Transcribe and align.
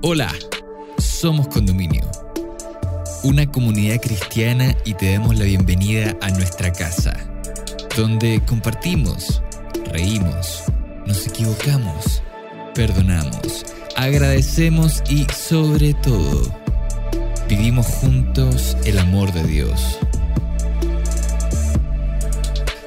Hola, 0.00 0.32
somos 0.98 1.48
Condominio, 1.48 2.08
una 3.24 3.50
comunidad 3.50 4.00
cristiana 4.00 4.76
y 4.84 4.94
te 4.94 5.12
damos 5.12 5.36
la 5.36 5.44
bienvenida 5.44 6.16
a 6.22 6.30
nuestra 6.30 6.72
casa, 6.72 7.16
donde 7.96 8.40
compartimos, 8.46 9.42
reímos, 9.86 10.62
nos 11.04 11.26
equivocamos, 11.26 12.22
perdonamos, 12.76 13.66
agradecemos 13.96 15.02
y 15.10 15.26
sobre 15.36 15.94
todo, 15.94 16.42
vivimos 17.48 17.86
juntos 17.86 18.76
el 18.84 19.00
amor 19.00 19.32
de 19.32 19.42
Dios. 19.48 19.98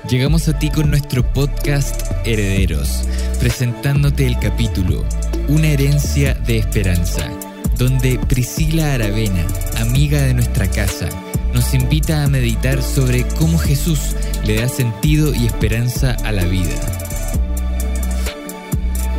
Llegamos 0.09 0.47
a 0.47 0.57
ti 0.57 0.69
con 0.69 0.89
nuestro 0.89 1.29
podcast 1.33 2.09
Herederos, 2.23 3.03
presentándote 3.41 4.27
el 4.27 4.39
capítulo 4.39 5.03
Una 5.47 5.67
herencia 5.67 6.33
de 6.33 6.57
esperanza, 6.57 7.29
donde 7.77 8.19
Priscila 8.27 8.93
Aravena, 8.93 9.45
amiga 9.77 10.21
de 10.21 10.33
nuestra 10.33 10.69
casa, 10.69 11.09
nos 11.53 11.73
invita 11.73 12.23
a 12.23 12.27
meditar 12.27 12.81
sobre 12.81 13.23
cómo 13.37 13.57
Jesús 13.57 14.15
le 14.45 14.61
da 14.61 14.69
sentido 14.69 15.33
y 15.35 15.45
esperanza 15.45 16.15
a 16.23 16.31
la 16.31 16.45
vida. 16.45 16.75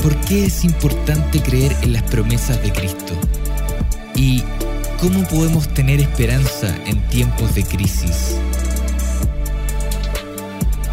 ¿Por 0.03 0.17
qué 0.23 0.47
es 0.47 0.65
importante 0.65 1.41
creer 1.41 1.77
en 1.83 1.93
las 1.93 2.03
promesas 2.05 2.63
de 2.63 2.73
Cristo? 2.73 3.15
¿Y 4.17 4.43
cómo 5.01 5.23
podemos 5.29 5.69
tener 5.69 6.01
esperanza 6.01 6.75
en 6.87 7.01
tiempos 7.09 7.55
de 7.55 7.65
crisis? 7.65 8.37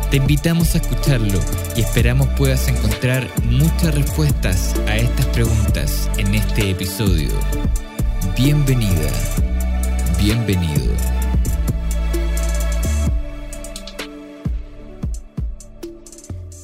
Te 0.09 0.18
invitamos 0.18 0.73
a 0.73 0.80
escucharlo 0.80 1.38
y 1.76 1.81
esperamos 1.81 2.27
puedas 2.30 2.68
encontrar 2.68 3.27
muchas 3.45 3.94
respuestas 3.94 4.73
a 4.88 4.98
estas 4.98 5.27
preguntas 5.27 6.09
en 6.18 6.34
este 6.34 6.72
episodio. 6.72 7.30
Bienvenida, 8.35 9.12
bienvenido. 10.20 10.96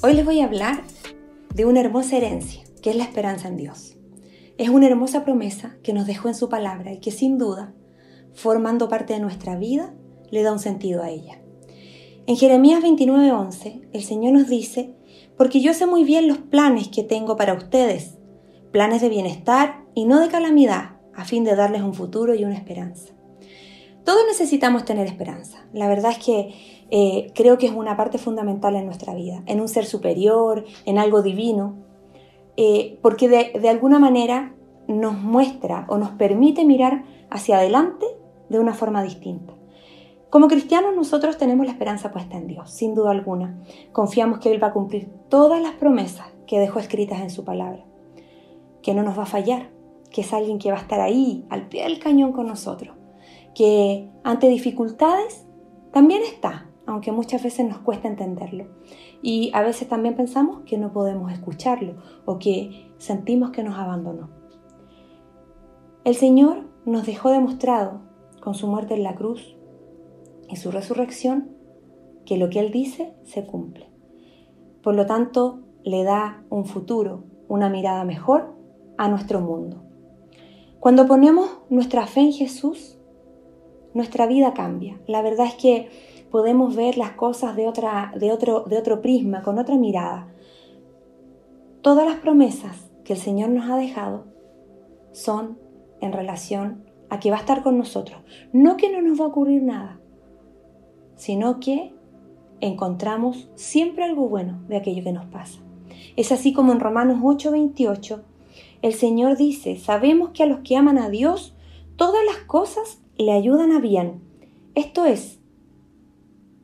Hoy 0.01 0.13
les 0.16 0.25
voy 0.25 0.39
a 0.39 0.45
hablar 0.45 0.83
de 1.53 1.66
una 1.66 1.81
hermosa 1.81 2.17
herencia, 2.17 2.63
que 2.81 2.89
es 2.89 2.95
la 2.95 3.03
esperanza 3.03 3.47
en 3.47 3.57
Dios. 3.57 3.95
Es 4.57 4.69
una 4.69 4.88
hermosa 4.88 5.23
promesa 5.23 5.77
que 5.83 5.93
nos 5.93 6.07
dejó 6.07 6.29
en 6.29 6.35
su 6.35 6.49
palabra 6.49 6.93
y 6.93 6.99
que 6.99 7.11
sin 7.11 7.38
duda, 7.38 7.75
formando 8.33 8.89
parte 8.89 9.13
de 9.13 9.19
nuestra 9.19 9.55
vida, 9.55 9.93
le 10.31 10.41
da 10.41 10.51
un 10.51 10.57
sentido 10.57 11.03
a 11.03 11.11
ella. 11.11 11.44
En 12.27 12.37
Jeremías 12.37 12.81
29:11, 12.81 13.87
el 13.93 14.03
Señor 14.03 14.33
nos 14.33 14.47
dice, 14.47 14.95
porque 15.37 15.61
yo 15.61 15.75
sé 15.75 15.85
muy 15.85 16.03
bien 16.03 16.27
los 16.27 16.39
planes 16.39 16.87
que 16.87 17.03
tengo 17.03 17.35
para 17.35 17.53
ustedes, 17.53 18.17
planes 18.71 19.01
de 19.01 19.09
bienestar 19.09 19.83
y 19.93 20.05
no 20.05 20.19
de 20.19 20.27
calamidad, 20.27 20.97
a 21.13 21.23
fin 21.23 21.43
de 21.43 21.55
darles 21.55 21.83
un 21.83 21.93
futuro 21.93 22.33
y 22.33 22.43
una 22.43 22.55
esperanza. 22.55 23.13
Todos 24.03 24.23
necesitamos 24.27 24.85
tener 24.85 25.05
esperanza. 25.05 25.67
La 25.71 25.87
verdad 25.87 26.13
es 26.13 26.17
que 26.17 26.53
eh, 26.89 27.31
creo 27.35 27.59
que 27.59 27.67
es 27.67 27.73
una 27.73 27.95
parte 27.95 28.17
fundamental 28.17 28.75
en 28.75 28.87
nuestra 28.87 29.13
vida, 29.13 29.43
en 29.45 29.61
un 29.61 29.67
ser 29.67 29.85
superior, 29.85 30.65
en 30.85 30.97
algo 30.97 31.21
divino, 31.21 31.75
eh, 32.57 32.97
porque 33.03 33.29
de, 33.29 33.59
de 33.59 33.69
alguna 33.69 33.99
manera 33.99 34.55
nos 34.87 35.13
muestra 35.13 35.85
o 35.89 35.99
nos 35.99 36.09
permite 36.11 36.65
mirar 36.65 37.05
hacia 37.29 37.57
adelante 37.57 38.07
de 38.49 38.57
una 38.57 38.73
forma 38.73 39.03
distinta. 39.03 39.53
Como 40.29 40.47
cristianos 40.47 40.95
nosotros 40.95 41.37
tenemos 41.37 41.65
la 41.65 41.71
esperanza 41.71 42.11
puesta 42.11 42.37
en 42.37 42.47
Dios, 42.47 42.71
sin 42.71 42.93
duda 42.93 43.11
alguna. 43.11 43.57
Confiamos 43.91 44.39
que 44.39 44.51
Él 44.51 44.61
va 44.61 44.67
a 44.67 44.73
cumplir 44.73 45.09
todas 45.29 45.61
las 45.61 45.73
promesas 45.73 46.27
que 46.47 46.59
dejó 46.59 46.79
escritas 46.79 47.21
en 47.21 47.29
su 47.29 47.43
palabra, 47.43 47.85
que 48.81 48.93
no 48.93 49.03
nos 49.03 49.17
va 49.17 49.23
a 49.23 49.27
fallar, 49.27 49.69
que 50.11 50.21
es 50.21 50.33
alguien 50.33 50.59
que 50.59 50.71
va 50.71 50.77
a 50.77 50.81
estar 50.81 50.99
ahí, 50.99 51.45
al 51.49 51.67
pie 51.67 51.83
del 51.83 51.99
cañón 51.99 52.33
con 52.33 52.47
nosotros, 52.47 52.95
que 53.53 54.09
ante 54.23 54.47
dificultades 54.49 55.45
también 55.91 56.21
está, 56.23 56.69
aunque 56.85 57.11
muchas 57.11 57.41
veces 57.43 57.67
nos 57.67 57.79
cuesta 57.79 58.07
entenderlo. 58.07 58.67
Y 59.21 59.51
a 59.53 59.61
veces 59.61 59.88
también 59.88 60.16
pensamos 60.16 60.61
que 60.66 60.77
no 60.77 60.91
podemos 60.91 61.31
escucharlo 61.31 61.95
o 62.25 62.38
que 62.38 62.91
sentimos 62.97 63.51
que 63.51 63.63
nos 63.63 63.77
abandonó. 63.77 64.29
El 66.03 66.16
Señor 66.16 66.66
nos 66.85 67.05
dejó 67.05 67.29
demostrado 67.29 68.01
con 68.39 68.53
su 68.53 68.67
muerte 68.67 68.94
en 68.94 69.03
la 69.03 69.16
cruz 69.16 69.54
y 70.50 70.56
su 70.57 70.72
resurrección 70.72 71.50
que 72.25 72.38
lo 72.38 72.50
que 72.50 72.59
Él 72.59 72.72
dice 72.72 73.13
se 73.23 73.45
cumple. 73.45 73.89
Por 74.81 74.95
lo 74.95 75.06
tanto, 75.06 75.61
le 75.83 76.03
da 76.03 76.44
un 76.50 76.66
futuro, 76.66 77.23
una 77.47 77.69
mirada 77.69 78.03
mejor 78.03 78.56
a 78.97 79.07
nuestro 79.09 79.41
mundo. 79.41 79.83
Cuando 80.79 81.07
ponemos 81.07 81.50
nuestra 81.69 82.06
fe 82.07 82.22
en 82.22 82.33
Jesús, 82.33 82.97
nuestra 83.94 84.28
vida 84.28 84.53
cambia. 84.53 85.00
La 85.07 85.22
verdad 85.22 85.47
es 85.47 85.56
que 85.56 85.89
podemos 86.29 86.75
ver 86.75 86.97
las 86.97 87.12
cosas 87.12 87.56
de, 87.56 87.67
otra, 87.67 88.13
de, 88.19 88.31
otro, 88.31 88.66
de 88.66 88.77
otro 88.77 89.01
prisma, 89.01 89.41
con 89.41 89.57
otra 89.57 89.77
mirada. 89.77 90.27
Todas 91.81 92.06
las 92.06 92.17
promesas 92.17 92.91
que 93.03 93.13
el 93.13 93.19
Señor 93.19 93.50
nos 93.50 93.69
ha 93.69 93.77
dejado 93.77 94.25
son 95.12 95.57
en 96.01 96.12
relación 96.12 96.83
a 97.09 97.19
que 97.19 97.31
va 97.31 97.38
a 97.38 97.39
estar 97.39 97.63
con 97.63 97.77
nosotros. 97.77 98.19
No 98.51 98.77
que 98.77 98.91
no 98.91 99.01
nos 99.01 99.19
va 99.19 99.25
a 99.25 99.29
ocurrir 99.29 99.63
nada, 99.63 100.00
sino 101.15 101.59
que 101.59 101.93
encontramos 102.61 103.49
siempre 103.55 104.03
algo 104.03 104.27
bueno 104.27 104.61
de 104.67 104.77
aquello 104.77 105.03
que 105.03 105.11
nos 105.11 105.25
pasa. 105.25 105.59
Es 106.15 106.31
así 106.31 106.53
como 106.53 106.71
en 106.71 106.79
Romanos 106.79 107.19
8:28 107.21 108.23
el 108.81 108.93
Señor 108.93 109.35
dice, 109.35 109.77
sabemos 109.77 110.29
que 110.29 110.43
a 110.43 110.45
los 110.45 110.59
que 110.59 110.77
aman 110.77 110.97
a 110.97 111.09
Dios, 111.09 111.55
todas 111.95 112.23
las 112.23 112.45
cosas 112.45 113.01
le 113.17 113.31
ayudan 113.31 113.71
a 113.71 113.79
bien. 113.79 114.21
Esto 114.75 115.05
es, 115.05 115.39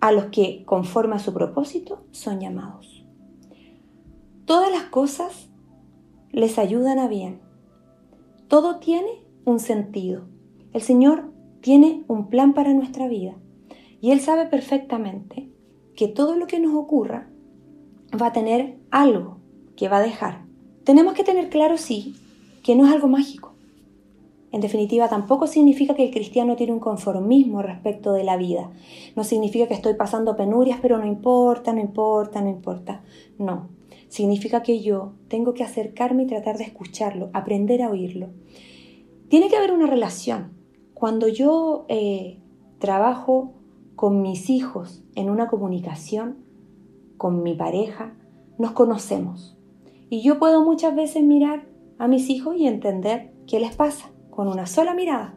a 0.01 0.11
los 0.11 0.25
que, 0.25 0.63
conforme 0.65 1.15
a 1.15 1.19
su 1.19 1.33
propósito, 1.33 2.03
son 2.11 2.39
llamados. 2.39 3.05
Todas 4.45 4.71
las 4.71 4.83
cosas 4.83 5.49
les 6.31 6.59
ayudan 6.59 6.99
a 6.99 7.07
bien. 7.07 7.41
Todo 8.47 8.77
tiene 8.77 9.23
un 9.45 9.59
sentido. 9.59 10.23
El 10.73 10.81
Señor 10.81 11.31
tiene 11.61 12.03
un 12.07 12.29
plan 12.29 12.53
para 12.53 12.73
nuestra 12.73 13.07
vida. 13.07 13.35
Y 14.01 14.11
Él 14.11 14.19
sabe 14.19 14.47
perfectamente 14.47 15.49
que 15.95 16.07
todo 16.07 16.35
lo 16.35 16.47
que 16.47 16.59
nos 16.59 16.73
ocurra 16.75 17.29
va 18.19 18.27
a 18.27 18.33
tener 18.33 18.77
algo 18.89 19.37
que 19.77 19.87
va 19.87 19.97
a 19.97 20.01
dejar. 20.01 20.45
Tenemos 20.83 21.13
que 21.13 21.23
tener 21.23 21.49
claro, 21.49 21.77
sí, 21.77 22.15
que 22.63 22.75
no 22.75 22.87
es 22.87 22.91
algo 22.91 23.07
mágico. 23.07 23.53
En 24.51 24.59
definitiva, 24.59 25.07
tampoco 25.07 25.47
significa 25.47 25.93
que 25.93 26.05
el 26.05 26.11
cristiano 26.11 26.55
tiene 26.55 26.73
un 26.73 26.79
conformismo 26.79 27.61
respecto 27.61 28.11
de 28.11 28.23
la 28.25 28.35
vida. 28.35 28.71
No 29.15 29.23
significa 29.23 29.67
que 29.67 29.75
estoy 29.75 29.93
pasando 29.93 30.35
penurias, 30.35 30.79
pero 30.81 30.97
no 30.97 31.05
importa, 31.05 31.71
no 31.71 31.79
importa, 31.79 32.41
no 32.41 32.49
importa. 32.49 33.01
No. 33.37 33.69
Significa 34.09 34.61
que 34.61 34.81
yo 34.81 35.13
tengo 35.29 35.53
que 35.53 35.63
acercarme 35.63 36.23
y 36.23 36.27
tratar 36.27 36.57
de 36.57 36.65
escucharlo, 36.65 37.29
aprender 37.31 37.81
a 37.81 37.89
oírlo. 37.89 38.27
Tiene 39.29 39.47
que 39.47 39.55
haber 39.55 39.71
una 39.71 39.87
relación. 39.87 40.51
Cuando 40.93 41.29
yo 41.29 41.85
eh, 41.87 42.39
trabajo 42.79 43.53
con 44.01 44.23
mis 44.23 44.49
hijos 44.49 45.03
en 45.13 45.29
una 45.29 45.47
comunicación, 45.47 46.37
con 47.17 47.43
mi 47.43 47.53
pareja, 47.53 48.15
nos 48.57 48.71
conocemos. 48.71 49.59
Y 50.09 50.23
yo 50.23 50.39
puedo 50.39 50.63
muchas 50.63 50.95
veces 50.95 51.21
mirar 51.21 51.67
a 51.99 52.07
mis 52.07 52.31
hijos 52.31 52.55
y 52.57 52.65
entender 52.65 53.31
qué 53.45 53.59
les 53.59 53.75
pasa 53.75 54.09
con 54.31 54.47
una 54.47 54.65
sola 54.65 54.95
mirada. 54.95 55.35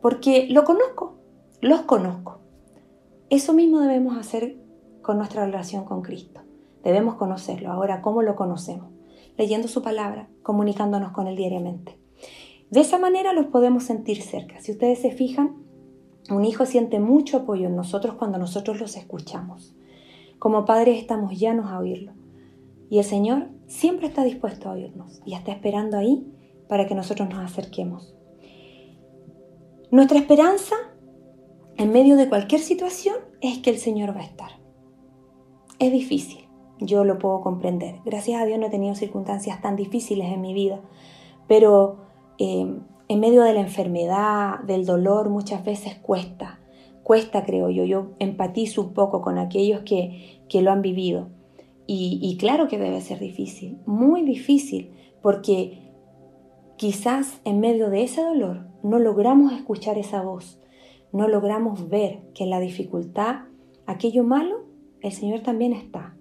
Porque 0.00 0.46
lo 0.48 0.64
conozco, 0.64 1.18
los 1.60 1.82
conozco. 1.82 2.38
Eso 3.28 3.52
mismo 3.52 3.80
debemos 3.80 4.16
hacer 4.16 4.56
con 5.02 5.18
nuestra 5.18 5.44
relación 5.44 5.84
con 5.84 6.00
Cristo. 6.00 6.40
Debemos 6.82 7.16
conocerlo. 7.16 7.70
Ahora, 7.70 8.00
¿cómo 8.00 8.22
lo 8.22 8.34
conocemos? 8.34 8.88
Leyendo 9.36 9.68
su 9.68 9.82
palabra, 9.82 10.30
comunicándonos 10.42 11.12
con 11.12 11.26
Él 11.26 11.36
diariamente. 11.36 11.98
De 12.70 12.80
esa 12.80 12.98
manera 12.98 13.34
los 13.34 13.48
podemos 13.48 13.84
sentir 13.84 14.22
cerca. 14.22 14.58
Si 14.58 14.72
ustedes 14.72 15.00
se 15.00 15.10
fijan, 15.10 15.67
un 16.30 16.44
hijo 16.44 16.66
siente 16.66 17.00
mucho 17.00 17.38
apoyo 17.38 17.66
en 17.66 17.76
nosotros 17.76 18.14
cuando 18.14 18.38
nosotros 18.38 18.80
los 18.80 18.96
escuchamos. 18.96 19.74
Como 20.38 20.64
padres 20.64 20.98
estamos 20.98 21.38
llanos 21.38 21.70
a 21.70 21.78
oírlo. 21.78 22.12
Y 22.90 22.98
el 22.98 23.04
Señor 23.04 23.48
siempre 23.66 24.06
está 24.06 24.24
dispuesto 24.24 24.68
a 24.68 24.72
oírnos 24.72 25.20
y 25.24 25.34
está 25.34 25.52
esperando 25.52 25.96
ahí 25.96 26.26
para 26.68 26.86
que 26.86 26.94
nosotros 26.94 27.28
nos 27.28 27.44
acerquemos. 27.44 28.14
Nuestra 29.90 30.18
esperanza 30.18 30.76
en 31.76 31.92
medio 31.92 32.16
de 32.16 32.28
cualquier 32.28 32.60
situación 32.60 33.16
es 33.40 33.58
que 33.58 33.70
el 33.70 33.78
Señor 33.78 34.14
va 34.14 34.20
a 34.20 34.24
estar. 34.24 34.50
Es 35.78 35.92
difícil, 35.92 36.48
yo 36.80 37.04
lo 37.04 37.18
puedo 37.18 37.40
comprender. 37.40 38.00
Gracias 38.04 38.40
a 38.40 38.44
Dios 38.44 38.58
no 38.58 38.66
he 38.66 38.70
tenido 38.70 38.94
circunstancias 38.94 39.62
tan 39.62 39.76
difíciles 39.76 40.30
en 40.30 40.40
mi 40.40 40.52
vida, 40.52 40.80
pero 41.46 41.98
eh, 42.38 42.80
en 43.08 43.20
medio 43.20 43.42
de 43.42 43.54
la 43.54 43.60
enfermedad, 43.60 44.60
del 44.60 44.84
dolor, 44.84 45.30
muchas 45.30 45.64
veces 45.64 45.94
cuesta. 45.96 46.60
Cuesta, 47.02 47.44
creo 47.44 47.70
yo. 47.70 47.84
Yo 47.84 48.10
empatizo 48.18 48.82
un 48.82 48.92
poco 48.92 49.22
con 49.22 49.38
aquellos 49.38 49.80
que, 49.80 50.42
que 50.48 50.62
lo 50.62 50.70
han 50.70 50.82
vivido. 50.82 51.30
Y, 51.86 52.20
y 52.22 52.36
claro 52.36 52.68
que 52.68 52.78
debe 52.78 53.00
ser 53.00 53.18
difícil, 53.18 53.78
muy 53.86 54.22
difícil, 54.22 54.92
porque 55.22 55.90
quizás 56.76 57.40
en 57.44 57.60
medio 57.60 57.88
de 57.88 58.02
ese 58.02 58.22
dolor 58.22 58.66
no 58.82 58.98
logramos 58.98 59.52
escuchar 59.54 59.96
esa 59.96 60.20
voz, 60.20 60.60
no 61.12 61.28
logramos 61.28 61.88
ver 61.88 62.20
que 62.34 62.44
en 62.44 62.50
la 62.50 62.60
dificultad, 62.60 63.46
aquello 63.86 64.22
malo, 64.22 64.66
el 65.00 65.12
Señor 65.12 65.40
también 65.40 65.72
está. 65.72 66.14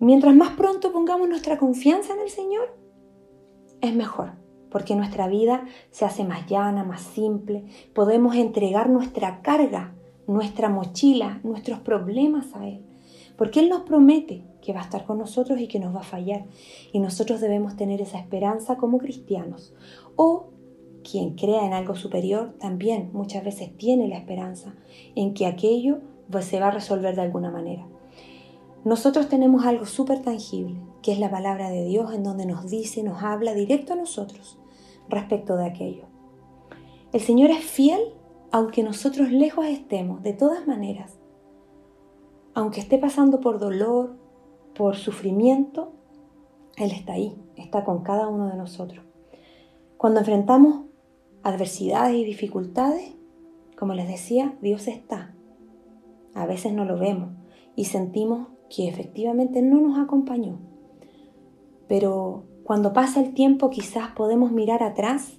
Mientras 0.00 0.34
más 0.34 0.56
pronto 0.56 0.92
pongamos 0.92 1.28
nuestra 1.28 1.58
confianza 1.58 2.14
en 2.14 2.20
el 2.20 2.30
Señor, 2.30 2.74
es 3.80 3.94
mejor, 3.94 4.37
porque 4.70 4.96
nuestra 4.96 5.28
vida 5.28 5.64
se 5.90 6.04
hace 6.04 6.24
más 6.24 6.46
llana, 6.46 6.84
más 6.84 7.02
simple, 7.02 7.64
podemos 7.94 8.36
entregar 8.36 8.88
nuestra 8.88 9.40
carga, 9.42 9.94
nuestra 10.26 10.68
mochila, 10.68 11.40
nuestros 11.42 11.80
problemas 11.80 12.54
a 12.54 12.66
Él, 12.66 12.84
porque 13.36 13.60
Él 13.60 13.68
nos 13.68 13.82
promete 13.82 14.44
que 14.62 14.72
va 14.72 14.80
a 14.80 14.84
estar 14.84 15.04
con 15.04 15.18
nosotros 15.18 15.60
y 15.60 15.68
que 15.68 15.78
nos 15.78 15.94
va 15.94 16.00
a 16.00 16.04
fallar, 16.04 16.44
y 16.92 17.00
nosotros 17.00 17.40
debemos 17.40 17.76
tener 17.76 18.00
esa 18.00 18.18
esperanza 18.18 18.76
como 18.76 18.98
cristianos. 18.98 19.72
O 20.16 20.48
quien 21.10 21.36
crea 21.36 21.64
en 21.64 21.72
algo 21.72 21.94
superior 21.94 22.52
también 22.58 23.10
muchas 23.12 23.44
veces 23.44 23.74
tiene 23.76 24.08
la 24.08 24.18
esperanza 24.18 24.74
en 25.14 25.32
que 25.32 25.46
aquello 25.46 26.00
pues, 26.30 26.44
se 26.44 26.60
va 26.60 26.68
a 26.68 26.72
resolver 26.72 27.14
de 27.14 27.22
alguna 27.22 27.50
manera. 27.50 27.86
Nosotros 28.84 29.28
tenemos 29.28 29.64
algo 29.64 29.86
súper 29.86 30.22
tangible, 30.22 30.76
que 31.02 31.12
es 31.12 31.18
la 31.18 31.30
palabra 31.30 31.70
de 31.70 31.84
Dios 31.84 32.12
en 32.12 32.24
donde 32.24 32.46
nos 32.46 32.68
dice, 32.68 33.02
nos 33.02 33.22
habla 33.22 33.54
directo 33.54 33.92
a 33.92 33.96
nosotros 33.96 34.58
respecto 35.08 35.56
de 35.56 35.66
aquello. 35.66 36.06
El 37.12 37.20
Señor 37.20 37.50
es 37.50 37.64
fiel 37.64 38.00
aunque 38.50 38.82
nosotros 38.82 39.30
lejos 39.30 39.66
estemos, 39.66 40.22
de 40.22 40.32
todas 40.32 40.66
maneras. 40.66 41.18
Aunque 42.54 42.80
esté 42.80 42.98
pasando 42.98 43.40
por 43.40 43.58
dolor, 43.58 44.16
por 44.74 44.96
sufrimiento, 44.96 45.92
Él 46.76 46.90
está 46.92 47.12
ahí, 47.14 47.36
está 47.56 47.84
con 47.84 48.02
cada 48.02 48.28
uno 48.28 48.48
de 48.48 48.56
nosotros. 48.56 49.04
Cuando 49.96 50.20
enfrentamos 50.20 50.86
adversidades 51.42 52.16
y 52.16 52.24
dificultades, 52.24 53.14
como 53.76 53.94
les 53.94 54.08
decía, 54.08 54.56
Dios 54.62 54.88
está. 54.88 55.34
A 56.34 56.46
veces 56.46 56.72
no 56.72 56.84
lo 56.84 56.98
vemos 56.98 57.30
y 57.76 57.84
sentimos 57.84 58.48
que 58.70 58.88
efectivamente 58.88 59.62
no 59.62 59.80
nos 59.80 59.98
acompañó. 59.98 60.58
Pero 61.88 62.44
cuando 62.64 62.92
pasa 62.92 63.20
el 63.20 63.34
tiempo 63.34 63.70
quizás 63.70 64.10
podemos 64.12 64.52
mirar 64.52 64.82
atrás 64.82 65.38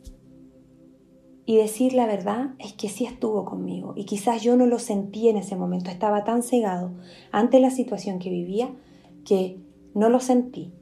y 1.46 1.57
decir 1.57 1.94
la 1.94 2.06
verdad 2.06 2.56
es 2.60 2.74
que 2.74 2.90
sí 2.90 3.06
estuvo 3.06 3.46
conmigo 3.46 3.94
y 3.96 4.06
quizás 4.06 4.42
yo 4.42 4.56
no 4.56 4.66
lo 4.66 4.80
sentí 4.80 5.30
en 5.30 5.38
ese 5.38 5.56
momento, 5.56 5.90
estaba 5.90 6.24
tan 6.24 6.44
cegado 6.44 6.92
ante 7.31 7.60
la 7.60 7.72
situación 7.72 8.19
que 8.19 8.30
vivía 8.30 8.69
que 9.25 9.60
no 9.94 10.10
lo 10.10 10.19
sentí. 10.19 10.74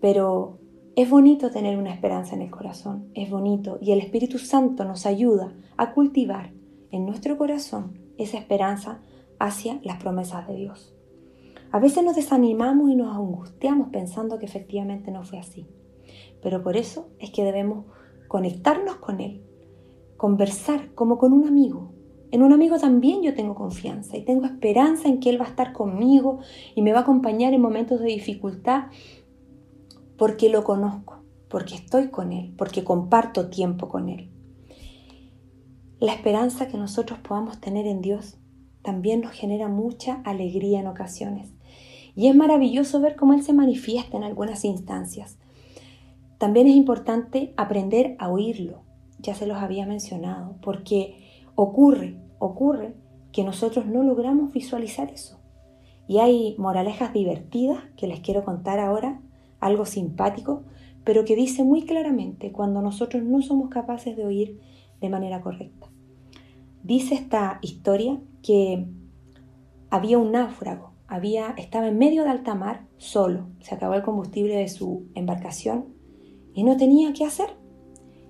Pero 0.00 0.58
es 0.96 1.10
bonito 1.10 1.50
tener 1.50 1.78
una 1.78 1.92
esperanza 1.92 2.34
en 2.34 2.42
el 2.42 2.50
corazón, 2.50 3.10
es 3.14 3.30
bonito 3.30 3.78
y 3.80 3.92
el 3.92 4.00
Espíritu 4.00 4.38
Santo 4.38 4.84
nos 4.84 5.06
ayuda 5.06 5.52
a 5.76 5.92
cultivar 5.92 6.52
en 6.90 7.06
nuestro 7.06 7.36
corazón 7.36 7.98
esa 8.18 8.38
esperanza 8.38 9.00
hacia 9.38 9.80
las 9.82 10.02
promesas 10.02 10.46
de 10.48 10.54
Dios. 10.54 10.95
A 11.72 11.78
veces 11.78 12.04
nos 12.04 12.16
desanimamos 12.16 12.90
y 12.90 12.96
nos 12.96 13.14
angustiamos 13.14 13.88
pensando 13.88 14.38
que 14.38 14.46
efectivamente 14.46 15.10
no 15.10 15.24
fue 15.24 15.38
así. 15.38 15.66
Pero 16.42 16.62
por 16.62 16.76
eso 16.76 17.08
es 17.18 17.30
que 17.30 17.44
debemos 17.44 17.86
conectarnos 18.28 18.96
con 18.96 19.20
Él, 19.20 19.42
conversar 20.16 20.94
como 20.94 21.18
con 21.18 21.32
un 21.32 21.46
amigo. 21.46 21.92
En 22.30 22.42
un 22.42 22.52
amigo 22.52 22.78
también 22.78 23.22
yo 23.22 23.34
tengo 23.34 23.54
confianza 23.54 24.16
y 24.16 24.24
tengo 24.24 24.46
esperanza 24.46 25.08
en 25.08 25.20
que 25.20 25.30
Él 25.30 25.40
va 25.40 25.46
a 25.46 25.50
estar 25.50 25.72
conmigo 25.72 26.40
y 26.74 26.82
me 26.82 26.92
va 26.92 26.98
a 26.98 27.02
acompañar 27.02 27.54
en 27.54 27.60
momentos 27.60 28.00
de 28.00 28.06
dificultad 28.06 28.86
porque 30.16 30.48
lo 30.48 30.64
conozco, 30.64 31.22
porque 31.48 31.74
estoy 31.74 32.08
con 32.08 32.32
Él, 32.32 32.54
porque 32.56 32.84
comparto 32.84 33.48
tiempo 33.48 33.88
con 33.88 34.08
Él. 34.08 34.30
La 35.98 36.12
esperanza 36.12 36.68
que 36.68 36.76
nosotros 36.76 37.18
podamos 37.20 37.60
tener 37.60 37.86
en 37.86 38.02
Dios 38.02 38.38
también 38.82 39.20
nos 39.20 39.32
genera 39.32 39.68
mucha 39.68 40.20
alegría 40.24 40.80
en 40.80 40.86
ocasiones. 40.86 41.55
Y 42.16 42.28
es 42.28 42.34
maravilloso 42.34 43.00
ver 43.00 43.14
cómo 43.14 43.34
Él 43.34 43.42
se 43.42 43.52
manifiesta 43.52 44.16
en 44.16 44.24
algunas 44.24 44.64
instancias. 44.64 45.38
También 46.38 46.66
es 46.66 46.74
importante 46.74 47.52
aprender 47.56 48.16
a 48.18 48.30
oírlo, 48.30 48.82
ya 49.18 49.34
se 49.34 49.46
los 49.46 49.58
había 49.58 49.86
mencionado, 49.86 50.56
porque 50.62 51.44
ocurre, 51.54 52.16
ocurre 52.38 52.94
que 53.32 53.44
nosotros 53.44 53.86
no 53.86 54.02
logramos 54.02 54.52
visualizar 54.52 55.10
eso. 55.10 55.38
Y 56.08 56.18
hay 56.18 56.54
moralejas 56.58 57.12
divertidas 57.12 57.84
que 57.96 58.06
les 58.06 58.20
quiero 58.20 58.44
contar 58.44 58.80
ahora, 58.80 59.20
algo 59.60 59.84
simpático, 59.84 60.62
pero 61.04 61.24
que 61.24 61.36
dice 61.36 61.64
muy 61.64 61.82
claramente 61.82 62.50
cuando 62.50 62.80
nosotros 62.80 63.22
no 63.22 63.42
somos 63.42 63.68
capaces 63.68 64.16
de 64.16 64.24
oír 64.24 64.60
de 65.00 65.08
manera 65.10 65.42
correcta. 65.42 65.88
Dice 66.82 67.14
esta 67.14 67.58
historia 67.62 68.20
que 68.42 68.86
había 69.90 70.18
un 70.18 70.32
náufrago 70.32 70.95
había, 71.08 71.54
estaba 71.56 71.88
en 71.88 71.98
medio 71.98 72.24
de 72.24 72.30
alta 72.30 72.54
mar, 72.54 72.86
solo, 72.96 73.46
se 73.60 73.74
acabó 73.74 73.94
el 73.94 74.02
combustible 74.02 74.56
de 74.56 74.68
su 74.68 75.06
embarcación 75.14 75.94
y 76.54 76.64
no 76.64 76.76
tenía 76.76 77.12
qué 77.12 77.24
hacer. 77.24 77.56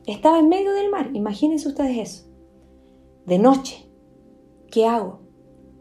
Estaba 0.06 0.38
en 0.38 0.48
medio 0.48 0.72
del 0.72 0.90
mar, 0.90 1.10
imagínense 1.14 1.68
ustedes 1.68 1.98
eso. 1.98 2.26
De 3.26 3.38
noche, 3.38 3.88
¿qué 4.70 4.86
hago? 4.86 5.20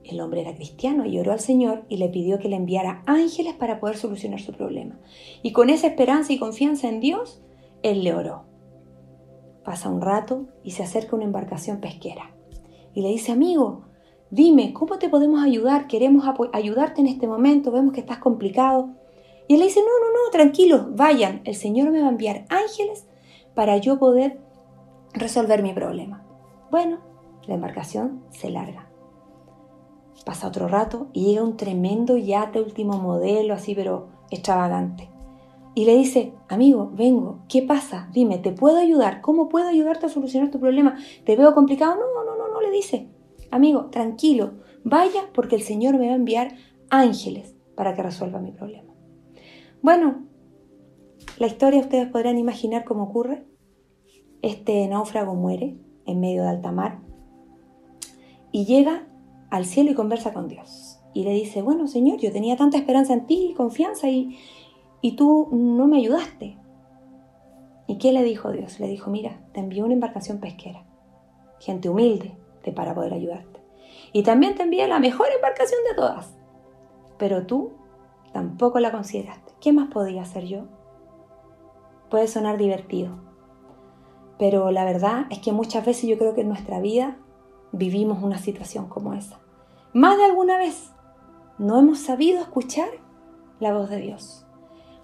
El 0.03 0.21
hombre 0.21 0.41
era 0.41 0.55
cristiano 0.55 1.05
y 1.05 1.19
oró 1.19 1.31
al 1.31 1.39
Señor 1.39 1.85
y 1.89 1.97
le 1.97 2.09
pidió 2.09 2.39
que 2.39 2.49
le 2.49 2.55
enviara 2.55 3.03
ángeles 3.07 3.53
para 3.53 3.79
poder 3.79 3.97
solucionar 3.97 4.39
su 4.39 4.53
problema. 4.53 4.99
Y 5.41 5.51
con 5.51 5.69
esa 5.69 5.87
esperanza 5.87 6.33
y 6.33 6.39
confianza 6.39 6.89
en 6.89 6.99
Dios, 6.99 7.41
él 7.81 8.03
le 8.03 8.13
oró. 8.13 8.45
Pasa 9.63 9.89
un 9.89 10.01
rato 10.01 10.47
y 10.63 10.71
se 10.71 10.83
acerca 10.83 11.15
una 11.15 11.25
embarcación 11.25 11.79
pesquera 11.81 12.35
y 12.95 13.01
le 13.01 13.09
dice, 13.09 13.31
amigo, 13.33 13.84
dime, 14.29 14.73
¿cómo 14.73 14.97
te 14.97 15.09
podemos 15.09 15.43
ayudar? 15.43 15.87
Queremos 15.87 16.25
ayudarte 16.53 17.01
en 17.01 17.07
este 17.07 17.27
momento, 17.27 17.71
vemos 17.71 17.93
que 17.93 17.99
estás 17.99 18.19
complicado. 18.19 18.89
Y 19.47 19.53
él 19.53 19.59
le 19.59 19.65
dice, 19.65 19.81
no, 19.81 19.85
no, 19.85 20.11
no, 20.11 20.31
tranquilos, 20.31 20.95
vayan, 20.95 21.41
el 21.45 21.55
Señor 21.55 21.91
me 21.91 22.01
va 22.01 22.07
a 22.07 22.11
enviar 22.11 22.45
ángeles 22.49 23.07
para 23.53 23.77
yo 23.77 23.99
poder 23.99 24.39
resolver 25.13 25.61
mi 25.63 25.73
problema. 25.73 26.23
Bueno, 26.71 26.99
la 27.47 27.55
embarcación 27.55 28.23
se 28.31 28.49
larga. 28.49 28.89
Pasa 30.25 30.47
otro 30.47 30.67
rato 30.67 31.07
y 31.13 31.25
llega 31.25 31.43
un 31.43 31.57
tremendo 31.57 32.17
yate 32.17 32.59
último 32.59 32.97
modelo, 32.97 33.53
así 33.53 33.75
pero 33.75 34.07
extravagante. 34.31 35.09
Y 35.75 35.85
le 35.85 35.95
dice, 35.95 36.33
amigo, 36.47 36.89
vengo, 36.93 37.39
¿qué 37.49 37.61
pasa? 37.61 38.07
Dime, 38.13 38.37
¿te 38.37 38.53
puedo 38.53 38.77
ayudar? 38.77 39.21
¿Cómo 39.21 39.49
puedo 39.49 39.67
ayudarte 39.67 40.05
a 40.05 40.09
solucionar 40.09 40.49
tu 40.49 40.59
problema? 40.59 40.97
¿Te 41.25 41.35
veo 41.35 41.53
complicado? 41.53 41.95
No, 41.95 42.23
no, 42.23 42.37
no, 42.37 42.47
no, 42.47 42.61
le 42.61 42.71
dice. 42.71 43.09
Amigo, 43.51 43.85
tranquilo, 43.85 44.53
vaya 44.83 45.29
porque 45.33 45.55
el 45.55 45.61
Señor 45.61 45.97
me 45.97 46.07
va 46.07 46.13
a 46.13 46.17
enviar 46.17 46.55
ángeles 46.89 47.55
para 47.75 47.93
que 47.93 48.03
resuelva 48.03 48.39
mi 48.39 48.51
problema. 48.51 48.93
Bueno, 49.81 50.25
la 51.37 51.47
historia 51.47 51.79
ustedes 51.79 52.07
podrán 52.09 52.37
imaginar 52.37 52.85
cómo 52.85 53.03
ocurre. 53.03 53.45
Este 54.41 54.87
náufrago 54.87 55.35
muere 55.35 55.77
en 56.05 56.19
medio 56.19 56.43
de 56.43 56.49
alta 56.49 56.71
mar 56.71 57.01
y 58.51 58.65
llega 58.65 59.07
al 59.49 59.65
cielo 59.65 59.91
y 59.91 59.95
conversa 59.95 60.33
con 60.33 60.47
Dios. 60.47 60.99
Y 61.13 61.23
le 61.23 61.31
dice, 61.31 61.61
bueno 61.61 61.87
Señor, 61.87 62.19
yo 62.19 62.31
tenía 62.31 62.57
tanta 62.57 62.77
esperanza 62.77 63.13
en 63.13 63.25
ti 63.25 63.49
y 63.51 63.53
confianza 63.53 64.09
y, 64.09 64.37
y 65.01 65.15
tú 65.15 65.49
no 65.51 65.87
me 65.87 65.97
ayudaste. 65.97 66.57
¿Y 67.87 67.97
qué 67.97 68.11
le 68.11 68.23
dijo 68.23 68.51
Dios? 68.51 68.79
Le 68.79 68.87
dijo, 68.87 69.11
mira, 69.11 69.45
te 69.53 69.59
envió 69.59 69.85
una 69.85 69.93
embarcación 69.93 70.39
pesquera, 70.39 70.85
gente 71.59 71.89
humilde, 71.89 72.37
para 72.71 72.93
poder 72.93 73.13
ayudarte. 73.13 73.61
Y 74.13 74.23
también 74.23 74.55
te 74.55 74.63
envié 74.63 74.87
la 74.87 74.99
mejor 74.99 75.27
embarcación 75.35 75.79
de 75.89 75.95
todas. 75.95 76.37
Pero 77.17 77.45
tú 77.45 77.73
tampoco 78.33 78.79
la 78.79 78.91
consideraste. 78.91 79.53
¿Qué 79.59 79.73
más 79.73 79.89
podía 79.89 80.21
hacer 80.21 80.45
yo? 80.45 80.65
Puede 82.09 82.27
sonar 82.27 82.57
divertido, 82.57 83.25
pero 84.37 84.71
la 84.71 84.83
verdad 84.83 85.27
es 85.29 85.39
que 85.39 85.51
muchas 85.51 85.85
veces 85.85 86.09
yo 86.09 86.17
creo 86.17 86.33
que 86.33 86.41
en 86.41 86.49
nuestra 86.49 86.79
vida 86.79 87.17
vivimos 87.71 88.21
una 88.21 88.37
situación 88.37 88.87
como 88.87 89.13
esa. 89.13 89.39
Más 89.93 90.17
de 90.17 90.25
alguna 90.25 90.57
vez 90.57 90.91
no 91.57 91.79
hemos 91.79 91.99
sabido 91.99 92.41
escuchar 92.41 92.89
la 93.59 93.73
voz 93.73 93.89
de 93.89 93.97
Dios. 93.97 94.45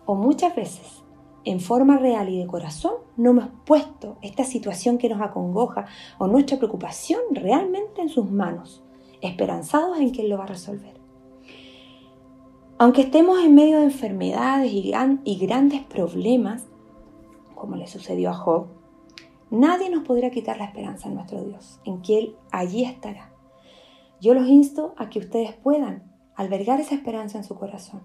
O 0.05 0.15
muchas 0.15 0.55
veces 0.55 1.03
en 1.43 1.60
forma 1.60 1.98
real 1.98 2.29
y 2.29 2.39
de 2.39 2.48
corazón 2.48 2.93
no 3.17 3.31
hemos 3.31 3.50
puesto 3.65 4.17
esta 4.21 4.43
situación 4.43 4.98
que 4.98 5.10
nos 5.10 5.21
acongoja 5.21 5.86
o 6.17 6.27
nuestra 6.27 6.57
preocupación 6.57 7.21
realmente 7.31 8.01
en 8.01 8.10
sus 8.10 8.29
manos, 8.29 8.83
esperanzados 9.21 10.00
en 10.00 10.12
que 10.12 10.21
Él 10.21 10.29
lo 10.29 10.38
va 10.38 10.45
a 10.45 10.48
resolver. 10.48 11.00
Aunque 12.77 13.01
estemos 13.01 13.39
en 13.43 13.53
medio 13.53 13.77
de 13.77 13.86
enfermedades 13.86 14.71
y, 14.74 15.38
grandes 15.39 15.83
problemas, 15.83 16.65
como 17.53 17.75
le 17.75 17.86
sucedió 17.86 18.31
a 18.31 18.33
Job, 18.33 18.69
nadie 19.51 19.91
nos 19.91 20.03
podrá 20.03 20.31
quitar 20.31 20.57
la 20.57 20.65
esperanza 20.65 21.07
en 21.07 21.13
nuestro 21.13 21.43
Dios, 21.43 21.79
en 21.86 22.01
que 22.01 22.17
Él 22.17 22.36
allí 22.51 22.83
estará. 22.83 23.31
Yo 24.19 24.33
los 24.33 24.48
insto 24.48 24.95
a 24.98 25.10
que 25.10 25.19
ustedes 25.19 25.53
puedan 25.53 26.12
albergar 26.36 26.79
esa 26.79 26.95
esperanza 26.95 27.38
en 27.38 27.43
su 27.43 27.55
corazón. 27.55 28.01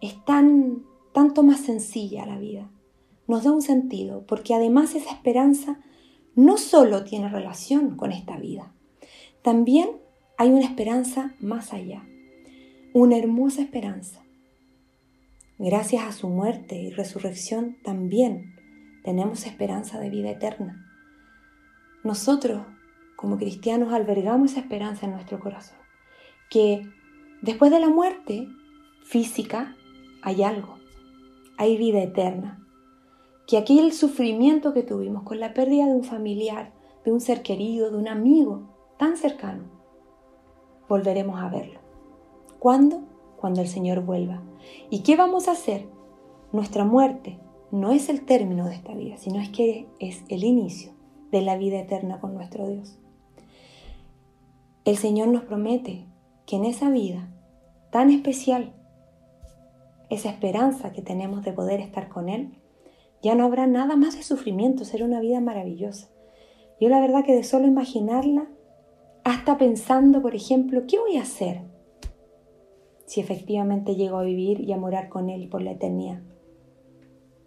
Es 0.00 0.24
tan 0.24 0.84
tanto 1.12 1.42
más 1.42 1.60
sencilla 1.60 2.26
la 2.26 2.38
vida. 2.38 2.70
nos 3.26 3.44
da 3.44 3.52
un 3.52 3.62
sentido, 3.62 4.26
porque 4.26 4.54
además 4.54 4.96
esa 4.96 5.12
esperanza 5.12 5.80
no 6.34 6.58
solo 6.58 7.04
tiene 7.04 7.28
relación 7.28 7.96
con 7.96 8.10
esta 8.10 8.36
vida, 8.36 8.74
también 9.42 9.90
hay 10.36 10.50
una 10.50 10.64
esperanza 10.64 11.34
más 11.38 11.72
allá, 11.72 12.04
una 12.92 13.16
hermosa 13.16 13.62
esperanza. 13.62 14.22
Gracias 15.58 16.02
a 16.04 16.12
su 16.12 16.28
muerte 16.28 16.76
y 16.76 16.90
resurrección 16.90 17.76
también 17.84 18.56
tenemos 19.04 19.46
esperanza 19.46 20.00
de 20.00 20.10
vida 20.10 20.30
eterna. 20.30 20.86
Nosotros, 22.02 22.66
como 23.14 23.36
cristianos, 23.36 23.92
albergamos 23.92 24.52
esa 24.52 24.60
esperanza 24.60 25.06
en 25.06 25.12
nuestro 25.12 25.38
corazón, 25.38 25.78
que 26.48 26.82
después 27.42 27.70
de 27.70 27.78
la 27.78 27.90
muerte 27.90 28.48
física 29.04 29.76
hay 30.22 30.42
algo, 30.42 30.79
hay 31.60 31.76
vida 31.76 32.02
eterna, 32.02 32.66
que 33.46 33.58
aquel 33.58 33.92
sufrimiento 33.92 34.72
que 34.72 34.82
tuvimos 34.82 35.24
con 35.24 35.40
la 35.40 35.52
pérdida 35.52 35.84
de 35.84 35.92
un 35.92 36.04
familiar, 36.04 36.72
de 37.04 37.12
un 37.12 37.20
ser 37.20 37.42
querido, 37.42 37.90
de 37.90 37.98
un 37.98 38.08
amigo 38.08 38.94
tan 38.98 39.18
cercano, 39.18 39.64
volveremos 40.88 41.38
a 41.38 41.50
verlo. 41.50 41.80
¿Cuándo? 42.58 43.02
Cuando 43.38 43.60
el 43.60 43.68
Señor 43.68 44.00
vuelva. 44.06 44.42
¿Y 44.88 45.00
qué 45.00 45.16
vamos 45.16 45.48
a 45.48 45.52
hacer? 45.52 45.86
Nuestra 46.50 46.86
muerte 46.86 47.38
no 47.70 47.92
es 47.92 48.08
el 48.08 48.24
término 48.24 48.64
de 48.64 48.76
esta 48.76 48.94
vida, 48.94 49.18
sino 49.18 49.38
es 49.38 49.50
que 49.50 49.86
es 49.98 50.24
el 50.30 50.44
inicio 50.44 50.92
de 51.30 51.42
la 51.42 51.58
vida 51.58 51.78
eterna 51.78 52.20
con 52.20 52.32
nuestro 52.32 52.66
Dios. 52.68 52.98
El 54.86 54.96
Señor 54.96 55.28
nos 55.28 55.42
promete 55.44 56.06
que 56.46 56.56
en 56.56 56.64
esa 56.64 56.88
vida 56.88 57.28
tan 57.90 58.08
especial, 58.08 58.72
esa 60.10 60.28
esperanza 60.28 60.92
que 60.92 61.02
tenemos 61.02 61.44
de 61.44 61.52
poder 61.52 61.80
estar 61.80 62.08
con 62.08 62.28
Él, 62.28 62.58
ya 63.22 63.34
no 63.34 63.44
habrá 63.44 63.66
nada 63.66 63.96
más 63.96 64.16
de 64.16 64.22
sufrimiento, 64.22 64.84
será 64.84 65.04
una 65.04 65.20
vida 65.20 65.40
maravillosa. 65.40 66.10
Yo 66.80 66.88
la 66.88 67.00
verdad 67.00 67.24
que 67.24 67.34
de 67.34 67.44
solo 67.44 67.66
imaginarla, 67.66 68.48
hasta 69.24 69.58
pensando, 69.58 70.22
por 70.22 70.34
ejemplo, 70.34 70.84
¿qué 70.88 70.98
voy 70.98 71.16
a 71.16 71.22
hacer 71.22 71.62
si 73.06 73.20
efectivamente 73.20 73.94
llego 73.94 74.18
a 74.18 74.22
vivir 74.22 74.60
y 74.60 74.72
a 74.72 74.78
morar 74.78 75.08
con 75.08 75.30
Él 75.30 75.48
por 75.48 75.62
la 75.62 75.72
eternidad? 75.72 76.22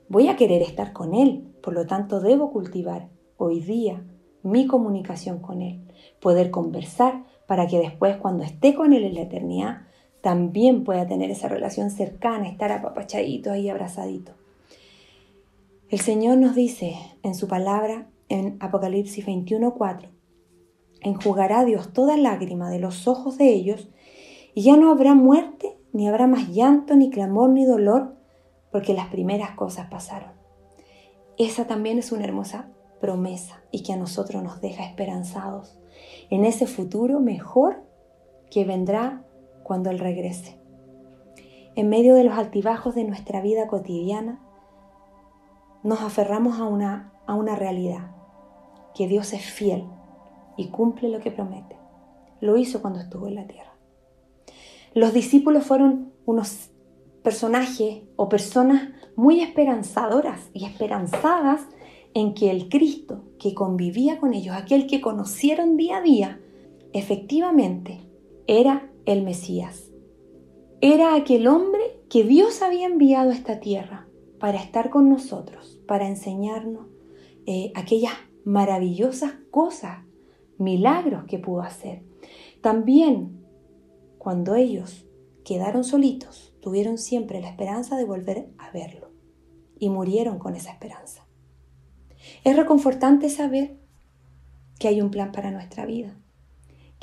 Voy 0.08 0.28
a 0.28 0.36
querer 0.36 0.62
estar 0.62 0.94
con 0.94 1.16
Él, 1.16 1.54
por 1.62 1.74
lo 1.74 1.88
tanto 1.88 2.20
debo 2.20 2.52
cultivar 2.52 3.10
hoy 3.38 3.60
día 3.60 4.06
mi 4.44 4.68
comunicación 4.68 5.40
con 5.40 5.62
Él, 5.62 5.82
poder 6.22 6.52
conversar 6.52 7.26
para 7.48 7.68
que 7.68 7.80
después 7.80 8.18
cuando 8.18 8.44
esté 8.44 8.76
con 8.76 8.94
Él 8.94 9.04
en 9.04 9.16
la 9.16 9.22
eternidad, 9.22 9.78
también 10.24 10.86
pueda 10.86 11.06
tener 11.06 11.30
esa 11.30 11.50
relación 11.50 11.92
cercana, 11.92 12.48
estar 12.48 12.72
apapachadito 12.72 13.54
y 13.56 13.68
abrazadito. 13.68 14.32
El 15.90 16.00
Señor 16.00 16.38
nos 16.38 16.56
dice 16.56 16.96
en 17.24 17.36
su 17.36 17.50
palabra 17.50 18.08
en 18.30 18.56
Apocalipsis 18.62 19.26
21:4, 19.26 20.08
enjugará 21.02 21.66
Dios 21.66 21.92
toda 21.92 22.16
lágrima 22.16 22.70
de 22.70 22.80
los 22.80 23.06
ojos 23.06 23.38
de 23.38 23.50
ellos 23.50 23.90
y 24.56 24.62
ya 24.62 24.78
no 24.78 24.92
habrá 24.92 25.14
muerte, 25.14 25.78
ni 25.92 26.08
habrá 26.08 26.26
más 26.26 26.48
llanto, 26.48 26.96
ni 26.96 27.10
clamor, 27.10 27.50
ni 27.50 27.66
dolor, 27.66 28.16
porque 28.72 28.94
las 28.94 29.08
primeras 29.08 29.52
cosas 29.58 29.90
pasaron. 29.90 30.32
Esa 31.38 31.68
también 31.68 32.00
es 32.00 32.14
una 32.14 32.24
hermosa 32.24 32.70
promesa 33.02 33.62
y 33.72 33.84
que 33.84 33.92
a 33.92 33.98
nosotros 33.98 34.42
nos 34.42 34.62
deja 34.62 34.86
esperanzados 34.86 35.78
en 36.30 36.46
ese 36.46 36.66
futuro 36.66 37.20
mejor 37.20 37.84
que 38.50 38.64
vendrá 38.64 39.26
cuando 39.64 39.90
Él 39.90 40.00
regrese. 40.00 40.58
En 41.76 41.90
medio 41.90 42.14
de 42.16 42.24
los 42.24 42.38
altibajos 42.38 42.94
de 42.96 43.04
nuestra 43.04 43.42
vida 43.42 43.68
cotidiana, 43.68 44.40
nos 45.84 46.02
aferramos 46.02 46.60
a 46.60 46.66
una, 46.66 47.14
a 47.26 47.34
una 47.34 47.56
realidad, 47.56 48.12
que 48.94 49.08
Dios 49.08 49.34
es 49.34 49.44
fiel 49.44 49.86
y 50.56 50.68
cumple 50.68 51.10
lo 51.10 51.20
que 51.20 51.32
promete. 51.32 51.78
Lo 52.42 52.58
hizo 52.58 52.82
cuando 52.82 53.00
estuvo 53.00 53.28
en 53.28 53.36
la 53.36 53.48
tierra. 53.48 53.74
Los 54.94 55.14
discípulos 55.14 55.66
fueron 55.66 56.14
unos 56.26 56.70
personajes 57.24 58.04
o 58.16 58.30
personas 58.30 58.90
muy 59.16 59.42
esperanzadoras 59.42 60.50
y 60.54 60.66
esperanzadas 60.66 61.62
en 62.14 62.36
que 62.36 62.52
el 62.52 62.70
Cristo 62.70 63.24
que 63.40 63.56
convivía 63.56 64.20
con 64.20 64.34
ellos, 64.34 64.56
aquel 64.56 64.86
que 64.86 65.02
conocieron 65.02 65.78
día 65.78 65.98
a 65.98 66.02
día, 66.02 66.40
efectivamente 66.92 68.02
era 68.46 68.90
el 69.06 69.24
Mesías. 69.24 69.90
Era 70.82 71.16
aquel 71.16 71.48
hombre 71.48 71.82
que 72.10 72.24
Dios 72.24 72.62
había 72.62 72.86
enviado 72.86 73.32
a 73.32 73.34
esta 73.34 73.60
tierra 73.60 74.08
para 74.40 74.60
estar 74.60 74.90
con 74.90 75.10
nosotros, 75.10 75.82
para 75.88 76.08
enseñarnos 76.08 76.88
eh, 77.46 77.72
aquellas 77.76 78.14
maravillosas 78.46 79.34
cosas, 79.52 80.00
milagros 80.58 81.26
que 81.26 81.40
pudo 81.40 81.62
hacer. 81.62 82.04
También 82.62 83.44
cuando 84.18 84.56
ellos 84.56 85.06
quedaron 85.44 85.84
solitos, 85.84 86.56
tuvieron 86.62 86.98
siempre 86.98 87.42
la 87.42 87.50
esperanza 87.50 87.98
de 87.98 88.06
volver 88.06 88.50
a 88.58 88.72
verlo 88.72 89.12
y 89.80 89.90
murieron 89.90 90.40
con 90.40 90.56
esa 90.56 90.72
esperanza. 90.72 91.28
Es 92.44 92.56
reconfortante 92.56 93.30
saber 93.30 93.78
que 94.80 94.88
hay 94.88 95.02
un 95.02 95.12
plan 95.12 95.32
para 95.34 95.52
nuestra 95.52 95.86
vida, 95.86 96.18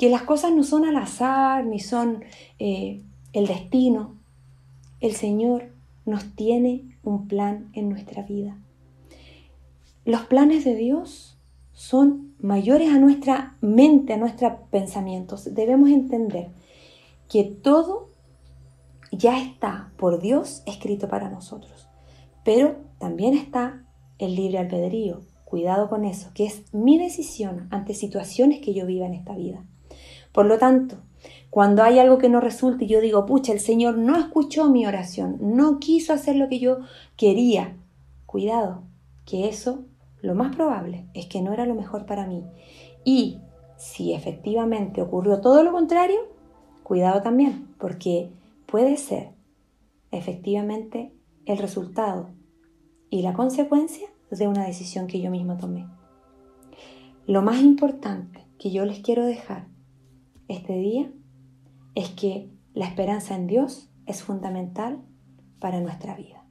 que 0.01 0.09
las 0.09 0.23
cosas 0.23 0.51
no 0.51 0.63
son 0.63 0.83
al 0.83 0.95
azar 0.95 1.63
ni 1.63 1.79
son 1.79 2.23
eh, 2.57 3.03
el 3.33 3.45
destino. 3.45 4.17
El 4.99 5.11
Señor 5.11 5.75
nos 6.07 6.35
tiene 6.35 6.97
un 7.03 7.27
plan 7.27 7.69
en 7.73 7.87
nuestra 7.87 8.23
vida. 8.23 8.57
Los 10.03 10.21
planes 10.21 10.65
de 10.65 10.73
Dios 10.73 11.37
son 11.71 12.33
mayores 12.39 12.89
a 12.89 12.97
nuestra 12.97 13.57
mente, 13.61 14.13
a 14.13 14.17
nuestros 14.17 14.53
pensamientos. 14.71 15.53
Debemos 15.53 15.91
entender 15.91 16.49
que 17.29 17.43
todo 17.43 18.09
ya 19.11 19.39
está 19.39 19.93
por 19.97 20.19
Dios 20.19 20.63
escrito 20.65 21.09
para 21.09 21.29
nosotros, 21.29 21.87
pero 22.43 22.77
también 22.97 23.35
está 23.35 23.85
el 24.17 24.33
libre 24.33 24.57
albedrío. 24.57 25.21
Cuidado 25.45 25.89
con 25.89 26.05
eso, 26.05 26.31
que 26.33 26.47
es 26.47 26.73
mi 26.73 26.97
decisión 26.97 27.67
ante 27.69 27.93
situaciones 27.93 28.61
que 28.61 28.73
yo 28.73 28.87
viva 28.87 29.05
en 29.05 29.13
esta 29.13 29.35
vida. 29.35 29.63
Por 30.31 30.45
lo 30.45 30.57
tanto, 30.57 30.97
cuando 31.49 31.83
hay 31.83 31.99
algo 31.99 32.17
que 32.17 32.29
no 32.29 32.39
resulta 32.39 32.83
y 32.83 32.87
yo 32.87 33.01
digo, 33.01 33.25
pucha, 33.25 33.51
el 33.51 33.59
Señor 33.59 33.97
no 33.97 34.17
escuchó 34.17 34.69
mi 34.69 34.85
oración, 34.85 35.37
no 35.41 35.79
quiso 35.79 36.13
hacer 36.13 36.35
lo 36.35 36.47
que 36.47 36.59
yo 36.59 36.79
quería, 37.17 37.75
cuidado, 38.25 38.83
que 39.25 39.49
eso 39.49 39.85
lo 40.21 40.35
más 40.35 40.55
probable 40.55 41.07
es 41.13 41.25
que 41.25 41.41
no 41.41 41.51
era 41.51 41.65
lo 41.65 41.75
mejor 41.75 42.05
para 42.05 42.25
mí. 42.25 42.43
Y 43.03 43.39
si 43.77 44.13
efectivamente 44.13 45.01
ocurrió 45.01 45.41
todo 45.41 45.63
lo 45.63 45.71
contrario, 45.71 46.19
cuidado 46.83 47.21
también, 47.21 47.73
porque 47.79 48.31
puede 48.65 48.95
ser 48.97 49.31
efectivamente 50.11 51.13
el 51.45 51.57
resultado 51.57 52.29
y 53.09 53.23
la 53.23 53.33
consecuencia 53.33 54.07
de 54.29 54.47
una 54.47 54.65
decisión 54.65 55.07
que 55.07 55.19
yo 55.19 55.29
misma 55.31 55.57
tomé. 55.57 55.87
Lo 57.27 57.41
más 57.41 57.61
importante 57.61 58.45
que 58.57 58.71
yo 58.71 58.85
les 58.85 58.99
quiero 58.99 59.25
dejar 59.25 59.70
este 60.51 60.73
día 60.73 61.09
es 61.95 62.09
que 62.09 62.49
la 62.73 62.85
esperanza 62.85 63.35
en 63.35 63.47
Dios 63.47 63.89
es 64.05 64.21
fundamental 64.21 65.01
para 65.59 65.79
nuestra 65.79 66.15
vida. 66.15 66.45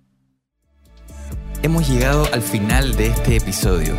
Hemos 1.63 1.89
llegado 1.89 2.25
al 2.33 2.41
final 2.41 2.97
de 2.97 3.09
este 3.09 3.37
episodio. 3.37 3.95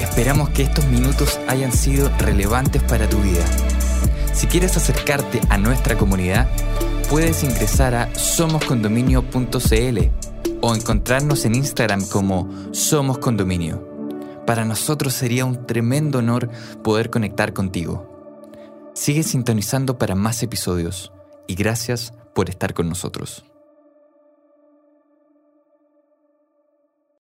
Esperamos 0.00 0.50
que 0.50 0.62
estos 0.62 0.86
minutos 0.86 1.40
hayan 1.48 1.72
sido 1.72 2.08
relevantes 2.18 2.82
para 2.84 3.08
tu 3.08 3.18
vida. 3.18 3.44
Si 4.32 4.46
quieres 4.46 4.76
acercarte 4.76 5.40
a 5.48 5.58
nuestra 5.58 5.96
comunidad, 5.96 6.48
puedes 7.10 7.42
ingresar 7.42 7.94
a 7.94 8.14
somoscondominio.cl 8.14 9.98
o 10.60 10.74
encontrarnos 10.74 11.44
en 11.44 11.56
Instagram 11.56 12.06
como 12.06 12.48
Somos 12.72 13.18
Condominio. 13.18 13.88
Para 14.46 14.64
nosotros 14.64 15.14
sería 15.14 15.44
un 15.44 15.66
tremendo 15.66 16.18
honor 16.20 16.50
poder 16.82 17.10
conectar 17.10 17.52
contigo. 17.52 18.13
Sigue 18.94 19.24
sintonizando 19.24 19.98
para 19.98 20.14
más 20.14 20.42
episodios 20.44 21.12
y 21.48 21.56
gracias 21.56 22.14
por 22.32 22.48
estar 22.48 22.74
con 22.74 22.88
nosotros. 22.88 23.44